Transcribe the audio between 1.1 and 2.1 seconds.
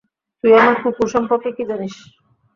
সম্পর্কে কী জানিস?